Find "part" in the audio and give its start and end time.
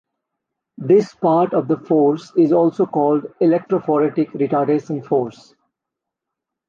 1.13-1.53